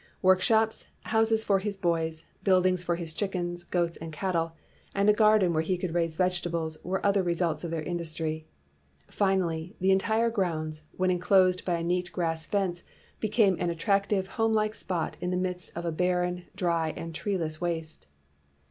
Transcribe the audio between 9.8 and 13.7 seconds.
entire grounds, when enclosed by a neat grass fence, became an